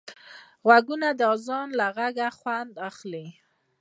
[0.67, 3.27] غوږونه د اذان له غږه خوند اخلي